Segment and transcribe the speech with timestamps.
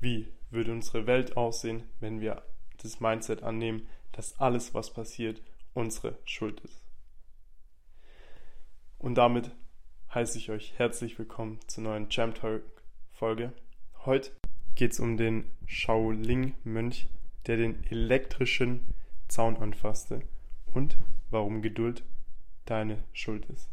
[0.00, 2.42] Wie würde unsere Welt aussehen, wenn wir
[2.76, 5.42] das Mindset annehmen, dass alles, was passiert,
[5.74, 6.84] unsere Schuld ist?
[8.98, 9.50] Und damit
[10.14, 12.62] heiße ich euch herzlich willkommen zur neuen Jam Talk
[13.10, 13.52] Folge.
[14.04, 14.30] Heute
[14.76, 17.08] geht es um den Shaolin-Mönch,
[17.46, 18.94] der den elektrischen
[19.26, 20.22] Zaun anfasste
[20.66, 20.96] und
[21.30, 22.04] warum Geduld
[22.66, 23.68] deine Schuld ist.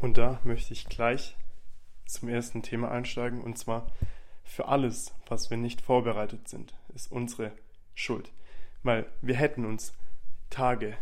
[0.00, 1.36] Und da möchte ich gleich
[2.04, 3.86] zum ersten Thema einsteigen und zwar
[4.44, 7.52] für alles, was wir nicht vorbereitet sind, ist unsere
[7.94, 8.32] Schuld.
[8.82, 9.94] Weil wir hätten uns
[10.50, 10.96] Tage,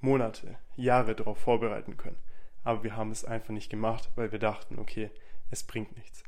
[0.00, 2.18] Monate, Jahre darauf vorbereiten können.
[2.64, 5.10] Aber wir haben es einfach nicht gemacht, weil wir dachten, okay,
[5.50, 6.24] es bringt nichts.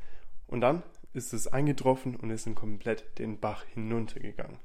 [0.47, 4.59] Und dann ist es eingetroffen und ist komplett den Bach hinuntergegangen.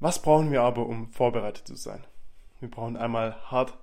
[0.00, 2.04] Was brauchen wir aber, um vorbereitet zu sein?
[2.58, 3.76] Wir brauchen einmal Hard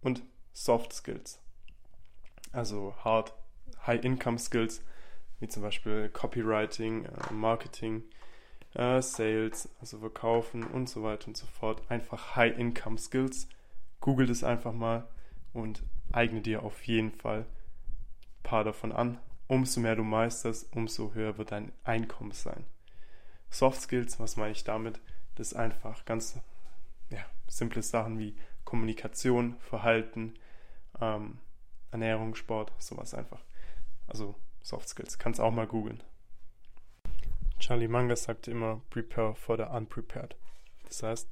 [0.00, 1.40] und Soft Skills.
[2.52, 3.34] Also Hard,
[3.86, 4.82] High Income Skills,
[5.40, 8.02] wie zum Beispiel Copywriting, äh, Marketing,
[8.74, 11.82] äh, Sales, also Verkaufen und so weiter und so fort.
[11.88, 13.48] Einfach High Income Skills.
[14.00, 15.08] Google das einfach mal
[15.52, 19.18] und eigne dir auf jeden Fall ein paar davon an.
[19.46, 22.64] Umso mehr du meisterst, umso höher wird dein Einkommen sein.
[23.50, 25.00] Soft Skills, was meine ich damit?
[25.36, 26.38] Das ist einfach ganz
[27.10, 30.34] ja, simple Sachen wie Kommunikation, Verhalten,
[31.00, 31.38] ähm,
[31.90, 33.40] Ernährung, Sport, sowas einfach.
[34.06, 35.18] Also Soft Skills.
[35.18, 36.02] Kannst auch mal googeln.
[37.60, 40.36] Charlie Manga sagte immer, prepare for the unprepared.
[40.86, 41.28] Das heißt,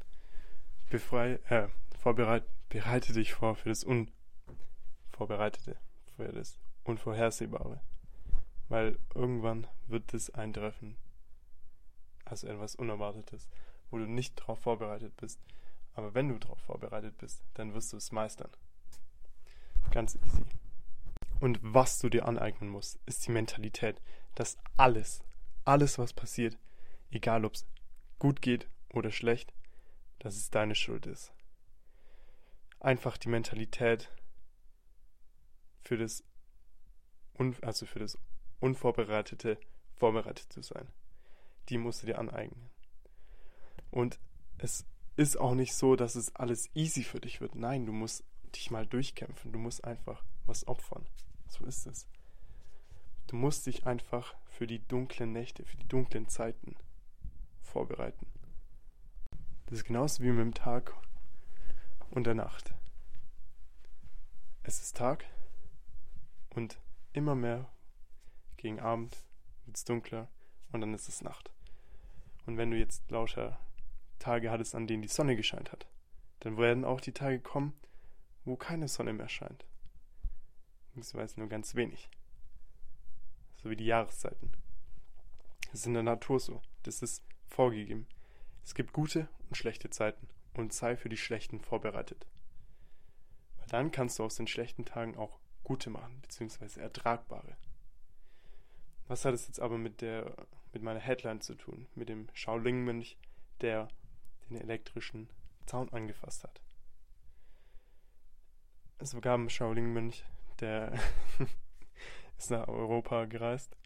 [0.91, 5.77] befrei, äh, vorbereit, bereite dich vor für das Unvorbereitete,
[6.14, 7.80] für das Unvorhersehbare.
[8.69, 10.96] Weil irgendwann wird es eintreffen,
[12.27, 13.48] also etwas Unerwartetes,
[13.91, 15.41] wo du nicht darauf vorbereitet bist.
[15.94, 18.50] Aber wenn du darauf vorbereitet bist, dann wirst du es meistern.
[19.91, 20.44] Ganz easy.
[21.43, 24.01] Und was du dir aneignen musst, ist die Mentalität,
[24.37, 25.25] dass alles,
[25.65, 26.57] alles, was passiert,
[27.11, 27.67] egal ob es
[28.21, 29.53] gut geht oder schlecht,
[30.20, 31.33] dass es deine Schuld ist.
[32.79, 34.08] Einfach die Mentalität
[35.81, 36.23] für das,
[37.63, 38.17] also für das
[38.61, 39.58] Unvorbereitete
[39.97, 40.86] vorbereitet zu sein.
[41.70, 42.70] Die musst du dir aneignen.
[43.91, 44.20] Und
[44.58, 44.86] es
[45.17, 47.57] ist auch nicht so, dass es alles easy für dich wird.
[47.57, 48.23] Nein, du musst
[48.55, 49.51] dich mal durchkämpfen.
[49.51, 51.05] Du musst einfach was opfern.
[51.52, 52.08] So ist es.
[53.27, 56.77] Du musst dich einfach für die dunklen Nächte, für die dunklen Zeiten
[57.61, 58.27] vorbereiten.
[59.67, 60.96] Das ist genauso wie mit dem Tag
[62.11, 62.74] und der Nacht.
[64.63, 65.27] Es ist Tag
[66.55, 66.79] und
[67.13, 67.70] immer mehr
[68.57, 69.23] gegen Abend
[69.67, 70.29] wird es dunkler
[70.73, 71.51] und dann ist es Nacht.
[72.46, 73.58] Und wenn du jetzt lauter
[74.19, 75.86] Tage hattest, an denen die Sonne gescheint hat,
[76.40, 77.74] dann werden auch die Tage kommen,
[78.46, 79.67] wo keine Sonne mehr scheint.
[80.95, 82.11] Beziehungsweise nur ganz wenig.
[83.57, 84.53] So wie die Jahreszeiten.
[85.70, 86.61] Das ist in der Natur so.
[86.83, 88.07] Das ist vorgegeben.
[88.64, 92.27] Es gibt gute und schlechte Zeiten und sei für die schlechten vorbereitet.
[93.57, 97.57] Weil dann kannst du aus den schlechten Tagen auch gute machen, beziehungsweise ertragbare.
[99.08, 103.19] Was hat es jetzt aber mit der mit meiner Headline zu tun, mit dem Shaolin-Mönch,
[103.61, 103.89] der
[104.48, 105.29] den elektrischen
[105.67, 106.63] Zaun angefasst hat?
[108.98, 110.25] Es gab einen Shaolin-Mönch,
[110.62, 110.98] der
[112.39, 113.77] ist nach Europa gereist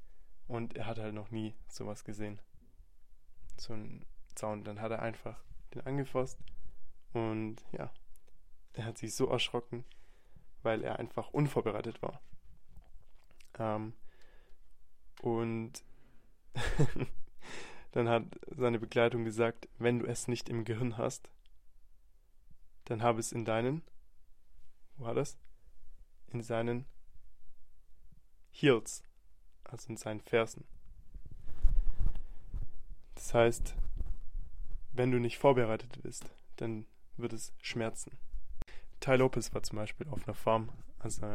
[0.47, 2.41] und er hat halt noch nie sowas gesehen.
[3.57, 4.05] So ein
[4.35, 4.65] Zaun.
[4.65, 5.43] Dann hat er einfach
[5.75, 6.39] den angefasst
[7.13, 7.93] und ja,
[8.75, 9.85] er hat sich so erschrocken,
[10.63, 12.21] weil er einfach unvorbereitet war.
[13.59, 13.95] Ähm,
[15.23, 15.83] und
[17.93, 21.31] dann hat seine Begleitung gesagt, wenn du es nicht im Gehirn hast,
[22.85, 23.83] dann habe es in deinen
[24.99, 25.37] wo war das?
[26.33, 26.87] In seinen
[28.51, 29.03] Heels,
[29.65, 30.65] also in seinen Fersen.
[33.15, 33.75] Das heißt,
[34.93, 36.87] wenn du nicht vorbereitet bist, dann
[37.17, 38.19] wird es schmerzen.
[39.01, 41.27] Ty Lopez war zum Beispiel auf einer Farm, also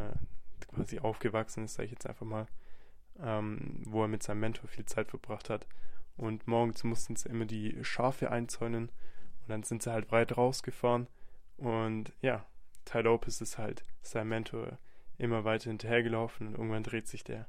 [0.67, 2.47] quasi aufgewachsen ist, sage ich jetzt einfach mal,
[3.19, 5.67] ähm, wo er mit seinem Mentor viel Zeit verbracht hat.
[6.17, 8.89] Und morgens mussten sie immer die Schafe einzäunen
[9.41, 11.07] und dann sind sie halt weit rausgefahren.
[11.57, 12.45] Und ja,
[12.85, 14.77] Ty Lopez ist halt sein Mentor
[15.17, 17.47] immer weiter hinterhergelaufen und irgendwann dreht sich der,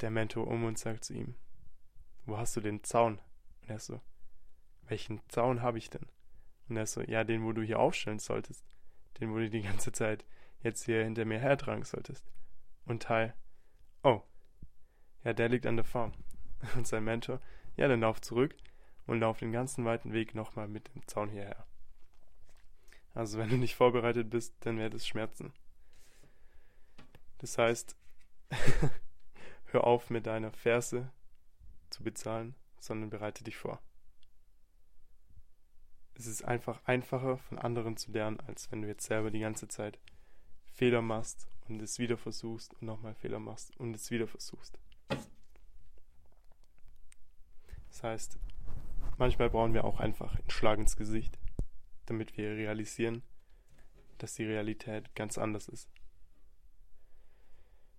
[0.00, 1.34] der Mentor um und sagt zu ihm,
[2.26, 3.20] wo hast du den Zaun?
[3.62, 4.00] Und er so,
[4.82, 6.06] welchen Zaun habe ich denn?
[6.68, 8.64] Und er so, ja, den, wo du hier aufstellen solltest.
[9.20, 10.24] Den, wo du die ganze Zeit
[10.62, 12.26] jetzt hier hinter mir hertragen solltest.
[12.86, 13.32] Und Ty,
[14.02, 14.22] oh,
[15.22, 16.12] ja, der liegt an der Farm.
[16.74, 17.40] Und sein Mentor,
[17.76, 18.54] ja, dann lauf zurück
[19.06, 21.66] und lauf den ganzen weiten Weg nochmal mit dem Zaun hierher.
[23.14, 25.52] Also wenn du nicht vorbereitet bist, dann wird es Schmerzen.
[27.38, 27.96] Das heißt,
[29.66, 31.12] hör auf mit deiner Ferse
[31.90, 33.80] zu bezahlen, sondern bereite dich vor.
[36.14, 39.68] Es ist einfach einfacher von anderen zu lernen, als wenn du jetzt selber die ganze
[39.68, 39.98] Zeit
[40.72, 44.78] Fehler machst und es wieder versuchst und nochmal Fehler machst und es wieder versuchst.
[47.88, 48.38] Das heißt,
[49.18, 51.38] manchmal brauchen wir auch einfach einen Schlag ins Gesicht,
[52.06, 53.22] damit wir realisieren,
[54.18, 55.88] dass die Realität ganz anders ist.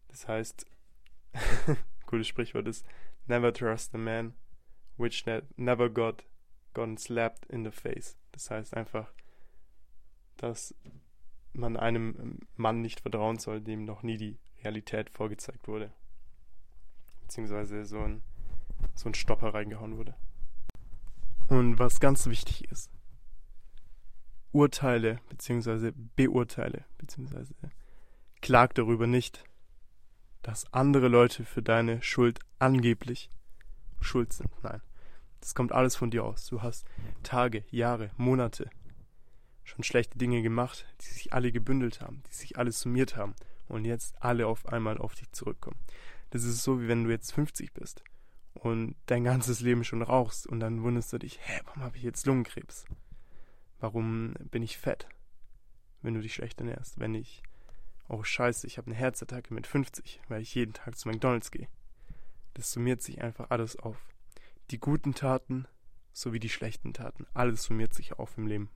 [0.08, 0.66] Das heißt,
[2.06, 2.86] gutes Sprichwort ist,
[3.28, 4.34] never trust a man
[4.98, 5.26] which
[5.58, 6.24] never got
[6.74, 8.18] gotten slapped in the face.
[8.32, 9.12] Das heißt einfach,
[10.38, 10.76] dass
[11.54, 15.92] man einem Mann nicht vertrauen soll, dem noch nie die Realität vorgezeigt wurde.
[17.22, 18.22] Beziehungsweise so ein,
[18.94, 20.16] so ein Stopper reingehauen wurde.
[21.48, 22.92] Und was ganz wichtig ist,
[24.56, 27.54] urteile beziehungsweise beurteile beziehungsweise
[28.42, 29.44] klag darüber nicht,
[30.42, 33.30] dass andere Leute für deine Schuld angeblich
[34.00, 34.50] schuld sind.
[34.64, 34.82] Nein,
[35.42, 36.46] das kommt alles von dir aus.
[36.48, 36.86] Du hast
[37.22, 38.70] Tage, Jahre, Monate
[39.64, 43.36] schon schlechte Dinge gemacht, die sich alle gebündelt haben, die sich alle summiert haben
[43.68, 45.80] und jetzt alle auf einmal auf dich zurückkommen.
[46.30, 48.04] Das ist so, wie wenn du jetzt 50 bist
[48.54, 52.04] und dein ganzes Leben schon rauchst und dann wunderst du dich, hä, warum habe ich
[52.04, 52.86] jetzt Lungenkrebs?
[53.80, 55.08] Warum bin ich fett?
[56.02, 57.44] Wenn du dich schlecht ernährst, wenn ich,
[58.08, 61.68] oh scheiße, ich habe eine Herzattacke mit 50, weil ich jeden Tag zu McDonalds gehe.
[62.54, 63.98] Das summiert sich einfach alles auf.
[64.72, 65.68] Die guten Taten
[66.14, 68.70] sowie die schlechten Taten, alles summiert sich auf im Leben.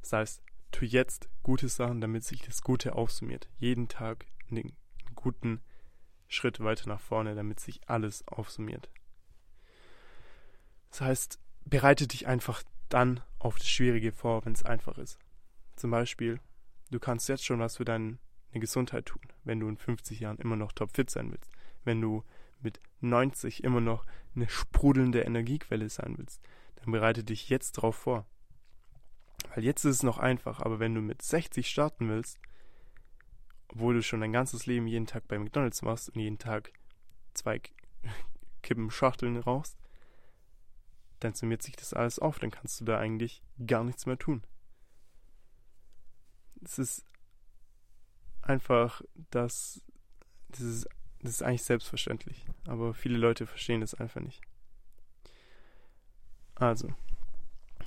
[0.00, 3.48] Das heißt, tu jetzt gute Sachen, damit sich das Gute aufsummiert.
[3.58, 4.74] Jeden Tag einen
[5.14, 5.60] guten
[6.28, 8.90] Schritt weiter nach vorne, damit sich alles aufsummiert.
[10.90, 15.18] Das heißt, bereite dich einfach dann auf das Schwierige vor, wenn es einfach ist.
[15.76, 16.40] Zum Beispiel,
[16.90, 18.18] du kannst jetzt schon was für deine
[18.52, 21.50] Gesundheit tun, wenn du in 50 Jahren immer noch topfit sein willst.
[21.84, 22.24] Wenn du
[22.60, 26.40] mit 90 immer noch eine sprudelnde Energiequelle sein willst,
[26.76, 28.26] dann bereite dich jetzt darauf vor.
[29.54, 32.38] Weil jetzt ist es noch einfach, aber wenn du mit 60 starten willst,
[33.68, 36.72] obwohl du schon dein ganzes Leben jeden Tag bei McDonalds machst und jeden Tag
[37.34, 37.60] zwei
[38.62, 39.76] Kippen Schachteln rauchst,
[41.24, 44.44] dann summiert sich das alles auf, dann kannst du da eigentlich gar nichts mehr tun.
[46.62, 47.06] Es ist
[48.42, 49.00] einfach,
[49.30, 49.82] dass
[50.48, 50.88] das ist,
[51.20, 54.42] das ist eigentlich selbstverständlich, aber viele Leute verstehen das einfach nicht.
[56.54, 56.94] Also,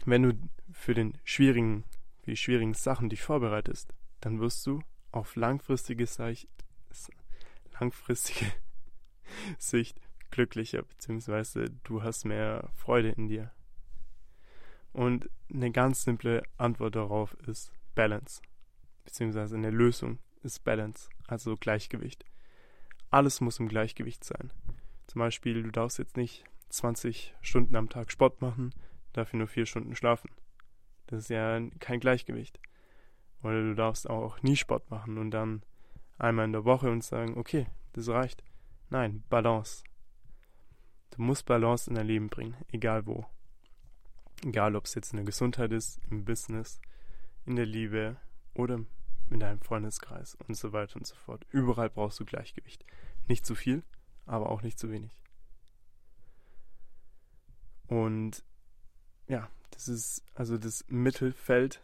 [0.06, 1.84] wenn du für den schwierigen,
[2.24, 4.82] für die schwierigen Sachen dich vorbereitest, dann wirst du
[5.12, 6.50] auf langfristige Sicht,
[7.80, 8.52] langfristige
[9.60, 10.02] Sicht
[10.32, 13.52] glücklicher, beziehungsweise du hast mehr Freude in dir.
[14.94, 18.42] Und eine ganz simple Antwort darauf ist Balance,
[19.06, 22.26] beziehungsweise eine Lösung ist Balance, also Gleichgewicht.
[23.10, 24.52] Alles muss im Gleichgewicht sein.
[25.08, 28.74] Zum Beispiel, du darfst jetzt nicht 20 Stunden am Tag Sport machen,
[29.14, 30.30] dafür nur 4 Stunden schlafen.
[31.08, 32.60] Das ist ja kein Gleichgewicht.
[33.44, 35.64] Oder du darfst auch nie Sport machen und dann
[36.18, 38.44] einmal in der Woche und sagen, okay, das reicht.
[38.90, 39.84] Nein, Balance.
[41.12, 43.26] Du musst Balance in dein Leben bringen, egal wo.
[44.46, 46.80] Egal, ob es jetzt in der Gesundheit ist, im Business,
[47.46, 48.18] in der Liebe
[48.54, 48.80] oder
[49.30, 51.46] in deinem Freundeskreis und so weiter und so fort.
[51.52, 52.86] Überall brauchst du Gleichgewicht.
[53.28, 53.84] Nicht zu viel,
[54.26, 55.12] aber auch nicht zu wenig.
[57.88, 58.44] Und
[59.28, 61.82] ja, das ist also das Mittelfeld.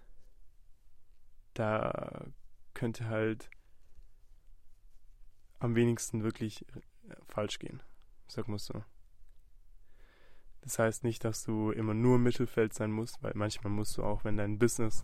[1.54, 2.26] Da
[2.74, 3.50] könnte halt
[5.60, 6.66] am wenigsten wirklich
[7.28, 7.82] falsch gehen.
[8.28, 8.84] Sag mal so.
[10.64, 14.04] Das heißt nicht, dass du immer nur im Mittelfeld sein musst, weil manchmal musst du
[14.04, 15.04] auch, wenn dein Business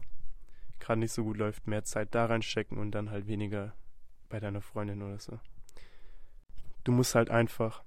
[0.80, 3.74] gerade nicht so gut läuft, mehr Zeit da reinstecken und dann halt weniger
[4.30, 5.40] bei deiner Freundin oder so.
[6.86, 7.84] Du musst halt einfach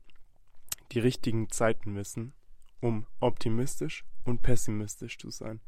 [0.92, 2.34] die richtigen Zeiten wissen,
[2.80, 5.60] um optimistisch und pessimistisch zu sein.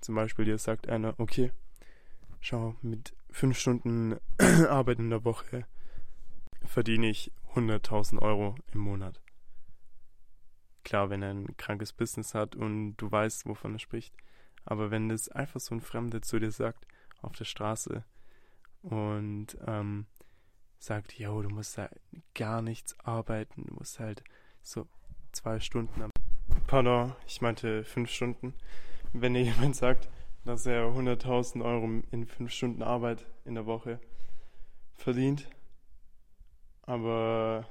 [0.00, 1.52] Zum Beispiel dir sagt einer, okay,
[2.40, 5.66] schau, mit fünf Stunden Arbeit in der Woche
[6.64, 9.20] verdiene ich 100.000 Euro im Monat.
[10.84, 14.14] Klar, wenn er ein krankes Business hat und du weißt, wovon er spricht.
[14.64, 16.86] Aber wenn das einfach so ein Fremder zu dir sagt,
[17.22, 18.04] auf der Straße
[18.82, 20.06] und ähm,
[20.78, 21.90] sagt, yo, du musst da
[22.34, 24.24] gar nichts arbeiten, du musst halt
[24.62, 24.86] so
[25.32, 26.10] zwei Stunden am
[26.66, 28.54] Pardon, ich meinte fünf Stunden.
[29.12, 30.08] Wenn dir jemand sagt,
[30.44, 34.00] dass er 100.000 Euro in fünf Stunden Arbeit in der Woche
[34.94, 35.48] verdient,
[36.82, 37.66] aber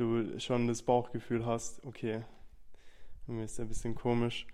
[0.00, 2.24] du schon das Bauchgefühl hast, okay,
[3.26, 4.46] mir ist ein bisschen komisch.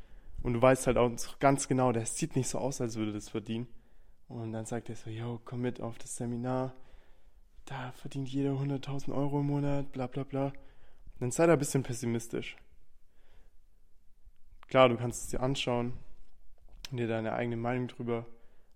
[0.42, 3.28] Und du weißt halt auch ganz genau, der sieht nicht so aus, als würde das
[3.28, 3.68] verdienen.
[4.28, 6.74] Und dann sagt er so, yo, komm mit auf das Seminar.
[7.66, 10.52] da verdient jeder 100.000 Euro im Monat, bla bla bla.
[11.18, 12.56] Dann sei da ein bisschen pessimistisch.
[14.68, 15.94] Klar, du kannst es dir anschauen
[16.90, 18.26] und dir deine eigene Meinung drüber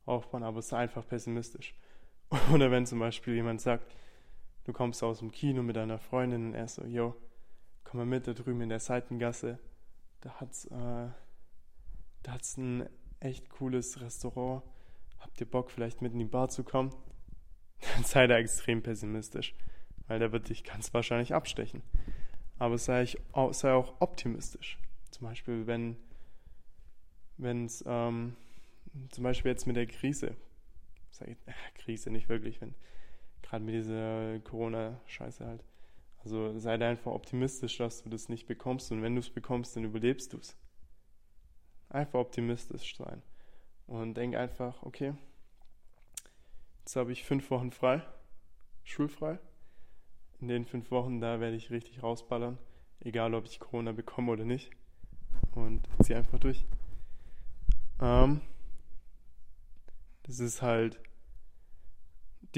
[0.06, 1.75] aufbauen, aber sei einfach pessimistisch.
[2.52, 3.94] Oder wenn zum Beispiel jemand sagt,
[4.68, 7.16] du kommst aus dem Kino mit deiner Freundin und er so, yo,
[7.84, 9.58] komm mal mit, da drüben in der Seitengasse,
[10.20, 11.08] da hat's, äh,
[12.22, 12.87] da hat's ein
[13.18, 14.62] echt cooles Restaurant.
[15.20, 16.94] Habt ihr Bock, vielleicht mit in die Bar zu kommen?
[17.94, 19.54] Dann sei da extrem pessimistisch,
[20.06, 21.82] weil der wird dich ganz wahrscheinlich abstechen.
[22.58, 23.18] Aber sei, ich,
[23.52, 24.78] sei auch optimistisch.
[25.10, 28.37] Zum Beispiel, wenn es ähm,
[29.08, 30.37] zum Beispiel jetzt mit der Krise,
[31.10, 32.75] sag ich, äh, Krise nicht wirklich, wenn
[33.48, 35.64] gerade mit dieser Corona-Scheiße halt.
[36.24, 39.76] Also sei da einfach optimistisch, dass du das nicht bekommst und wenn du es bekommst,
[39.76, 40.56] dann überlebst du es.
[41.88, 43.22] Einfach optimistisch sein
[43.86, 45.14] und denk einfach, okay,
[46.80, 48.02] jetzt habe ich fünf Wochen frei,
[48.84, 49.38] schulfrei.
[50.40, 52.58] In den fünf Wochen, da werde ich richtig rausballern,
[53.00, 54.70] egal ob ich Corona bekomme oder nicht.
[55.54, 56.64] Und zieh einfach durch.
[58.00, 58.40] Ähm,
[60.24, 61.00] das ist halt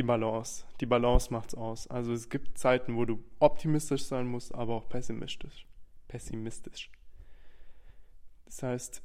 [0.00, 0.64] die Balance.
[0.80, 1.86] Die Balance macht's aus.
[1.88, 5.66] Also es gibt Zeiten, wo du optimistisch sein musst, aber auch pessimistisch.
[6.08, 6.90] Pessimistisch.
[8.46, 9.02] Das heißt,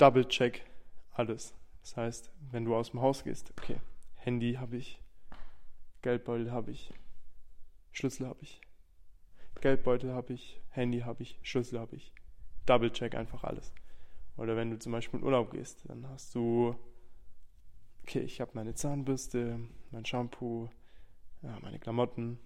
[0.00, 0.66] double check
[1.12, 1.54] alles.
[1.82, 3.76] Das heißt, wenn du aus dem Haus gehst, okay,
[4.16, 5.00] Handy habe ich,
[6.02, 6.92] Geldbeutel habe ich,
[7.92, 8.60] Schlüssel habe ich.
[9.60, 12.12] Geldbeutel habe ich, Handy habe ich, Schlüssel habe ich.
[12.66, 13.72] Double check einfach alles.
[14.36, 16.74] Oder wenn du zum Beispiel in Urlaub gehst, dann hast du,
[18.06, 19.58] okay, ich habe meine Zahnbürste,
[19.90, 20.68] mein Shampoo,
[21.42, 22.38] ja, meine Klamotten,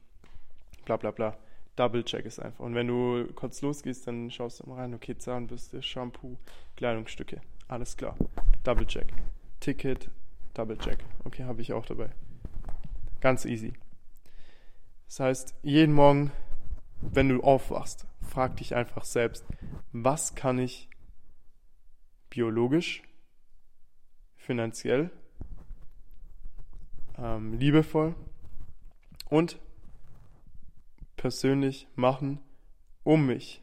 [0.86, 1.36] bla bla bla.
[1.76, 2.64] Double check ist einfach.
[2.64, 6.38] Und wenn du kurz losgehst, dann schaust du mal rein, okay, Zahnbürste, Shampoo,
[6.76, 8.16] Kleidungsstücke, alles klar.
[8.64, 9.12] Double check.
[9.60, 10.08] Ticket,
[10.54, 10.98] Double check.
[11.24, 12.10] Okay, habe ich auch dabei.
[13.20, 13.74] Ganz easy.
[15.06, 16.32] Das heißt, jeden Morgen,
[17.02, 19.44] wenn du aufwachst, frag dich einfach selbst,
[19.92, 20.88] was kann ich
[22.30, 23.02] biologisch,
[24.36, 25.10] finanziell,
[27.20, 28.14] ähm, liebevoll
[29.28, 29.58] und
[31.16, 32.40] persönlich machen,
[33.04, 33.60] um mich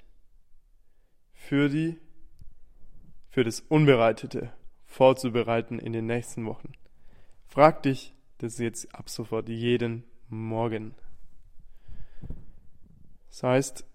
[1.34, 1.98] für die
[3.30, 4.52] für das Unbereitete
[4.86, 6.72] vorzubereiten in den nächsten Wochen.
[7.46, 10.96] Frag dich das jetzt ab sofort jeden Morgen.
[13.30, 13.86] Das heißt,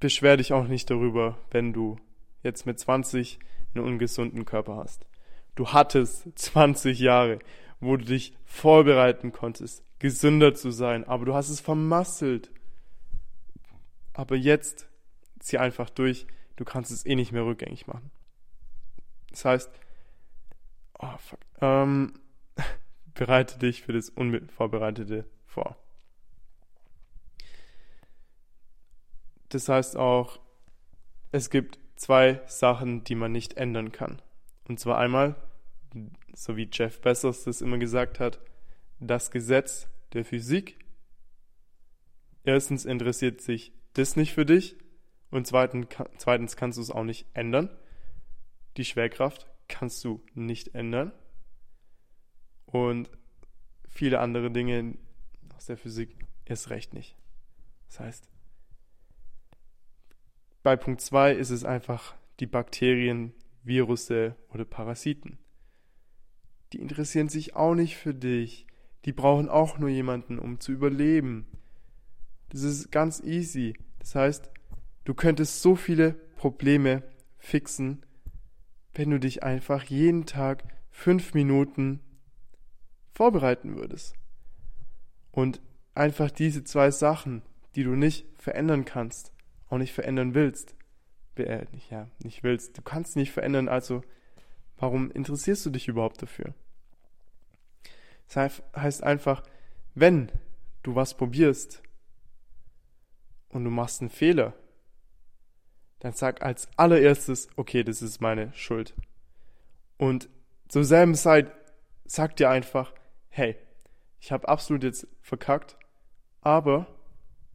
[0.00, 1.96] beschwer dich auch nicht darüber, wenn du
[2.42, 3.38] jetzt mit 20
[3.74, 5.06] einen ungesunden Körper hast.
[5.56, 7.40] Du hattest 20 Jahre,
[7.80, 12.50] wo du dich vorbereiten konntest, gesünder zu sein, aber du hast es vermasselt.
[14.12, 14.86] Aber jetzt
[15.40, 18.10] zieh einfach durch, du kannst es eh nicht mehr rückgängig machen.
[19.30, 19.70] Das heißt,
[20.98, 22.14] oh fuck, ähm,
[23.14, 25.76] bereite dich für das Unvorbereitete vor.
[29.48, 30.38] Das heißt auch,
[31.32, 34.20] es gibt zwei Sachen, die man nicht ändern kann.
[34.68, 35.36] Und zwar einmal,
[36.34, 38.40] so wie Jeff Bezos das immer gesagt hat,
[38.98, 40.78] das Gesetz der Physik.
[42.44, 44.76] Erstens interessiert sich das nicht für dich
[45.30, 47.70] und zweitens kannst du es auch nicht ändern.
[48.76, 51.12] Die Schwerkraft kannst du nicht ändern.
[52.66, 53.10] Und
[53.88, 54.96] viele andere Dinge
[55.56, 57.16] aus der Physik erst recht nicht.
[57.88, 58.28] Das heißt,
[60.62, 63.32] bei Punkt 2 ist es einfach die Bakterien,
[63.66, 65.38] Virusse oder Parasiten.
[66.72, 68.66] Die interessieren sich auch nicht für dich.
[69.04, 71.46] Die brauchen auch nur jemanden, um zu überleben.
[72.48, 73.74] Das ist ganz easy.
[73.98, 74.50] Das heißt,
[75.04, 77.02] du könntest so viele Probleme
[77.38, 78.04] fixen,
[78.94, 82.00] wenn du dich einfach jeden Tag fünf Minuten
[83.12, 84.14] vorbereiten würdest.
[85.30, 85.60] Und
[85.94, 87.42] einfach diese zwei Sachen,
[87.74, 89.32] die du nicht verändern kannst,
[89.68, 90.74] auch nicht verändern willst.
[91.38, 92.76] Äh, ja, nicht willst.
[92.78, 94.02] Du kannst nicht verändern, also
[94.78, 96.54] warum interessierst du dich überhaupt dafür?
[98.28, 99.42] Das heißt einfach,
[99.94, 100.32] wenn
[100.82, 101.82] du was probierst
[103.48, 104.54] und du machst einen Fehler,
[106.00, 108.94] dann sag als allererstes, okay, das ist meine Schuld.
[109.96, 110.28] Und
[110.68, 111.52] zur selben Zeit
[112.04, 112.92] sag dir einfach,
[113.28, 113.56] hey,
[114.20, 115.76] ich habe absolut jetzt verkackt,
[116.40, 116.86] aber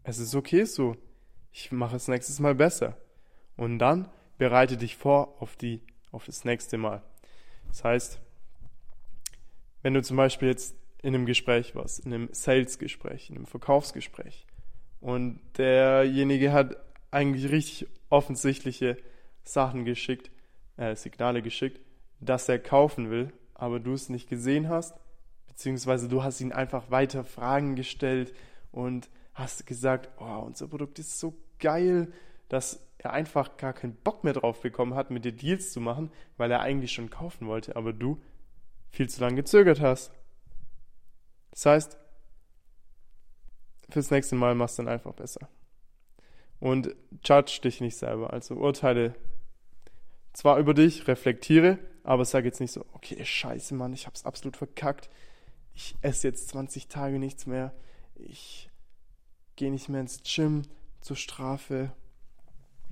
[0.04, 0.96] es ist okay so
[1.52, 2.98] ich mache es nächstes Mal besser.
[3.62, 7.04] Und dann bereite dich vor auf die, auf das nächste Mal.
[7.68, 8.20] Das heißt,
[9.84, 14.48] wenn du zum Beispiel jetzt in einem Gespräch warst, in einem Sales-Gespräch, in einem Verkaufsgespräch
[15.00, 16.76] und derjenige hat
[17.12, 18.98] eigentlich richtig offensichtliche
[19.44, 20.32] Sachen geschickt,
[20.78, 21.80] äh, Signale geschickt,
[22.20, 24.96] dass er kaufen will, aber du es nicht gesehen hast,
[25.48, 28.34] beziehungsweise du hast ihn einfach weiter Fragen gestellt
[28.72, 32.12] und hast gesagt, oh, unser Produkt ist so geil,
[32.50, 36.12] dass er einfach gar keinen Bock mehr drauf bekommen hat, mit dir Deals zu machen,
[36.38, 38.22] weil er eigentlich schon kaufen wollte, aber du
[38.92, 40.12] viel zu lange gezögert hast.
[41.52, 41.98] Das heißt,
[43.90, 45.50] fürs nächste Mal machst du dann einfach besser.
[46.60, 49.16] Und judge dich nicht selber, also urteile
[50.34, 54.58] zwar über dich, reflektiere, aber sag jetzt nicht so, okay, scheiße, Mann, ich hab's absolut
[54.58, 55.10] verkackt.
[55.74, 57.74] Ich esse jetzt 20 Tage nichts mehr.
[58.16, 58.70] Ich
[59.56, 60.64] gehe nicht mehr ins Gym
[61.02, 61.92] zur Strafe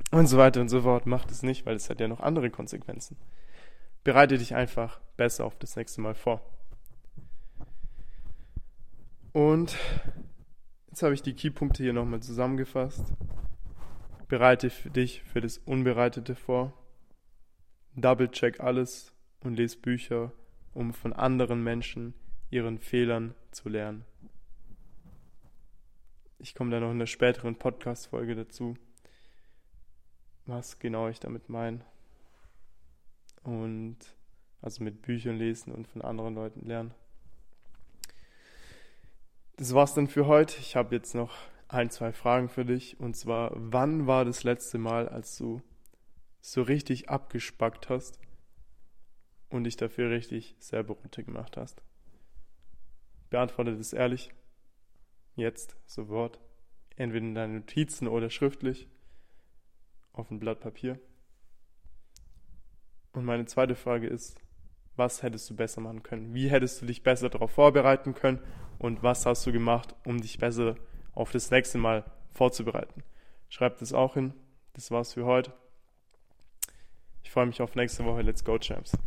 [0.11, 1.05] und so weiter und so fort.
[1.05, 3.17] Mach das nicht, weil es hat ja noch andere Konsequenzen.
[4.03, 6.41] Bereite dich einfach besser auf das nächste Mal vor.
[9.33, 9.77] Und
[10.87, 13.13] jetzt habe ich die Keypunkte hier nochmal zusammengefasst.
[14.27, 16.73] Bereite dich für das Unbereitete vor.
[17.95, 20.31] Double-check alles und lese Bücher,
[20.73, 22.13] um von anderen Menschen
[22.49, 24.05] ihren Fehlern zu lernen.
[26.37, 28.75] Ich komme da noch in der späteren Podcast-Folge dazu,
[30.50, 31.82] was genau ich damit meine.
[33.44, 33.98] Und
[34.62, 36.94] also mit Büchern lesen und von anderen Leuten lernen.
[39.56, 40.58] Das war's dann für heute.
[40.60, 41.36] Ich habe jetzt noch
[41.68, 43.00] ein, zwei Fragen für dich.
[43.00, 45.62] Und zwar, wann war das letzte Mal, als du
[46.41, 48.20] so richtig abgespackt hast
[49.50, 51.82] und dich dafür richtig selber runtergemacht hast?
[53.29, 54.32] Beantworte das ehrlich.
[55.36, 56.39] Jetzt, sofort.
[56.96, 58.89] Entweder in deinen Notizen oder schriftlich
[60.19, 60.99] auf ein Blatt Papier.
[63.13, 64.39] Und meine zweite Frage ist,
[64.95, 66.33] was hättest du besser machen können?
[66.33, 68.39] Wie hättest du dich besser darauf vorbereiten können?
[68.77, 70.75] Und was hast du gemacht, um dich besser
[71.13, 73.03] auf das nächste Mal vorzubereiten?
[73.49, 74.33] Schreib das auch hin.
[74.73, 75.53] Das war's für heute.
[77.23, 78.21] Ich freue mich auf nächste Woche.
[78.21, 78.97] Let's go, Champs.